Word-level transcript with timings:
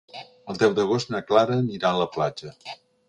El 0.53 0.57
deu 0.61 0.71
d'agost 0.79 1.13
na 1.15 1.21
Clara 1.27 1.59
anirà 1.67 1.93
a 1.93 2.01
la 2.01 2.09
platja. 2.17 2.55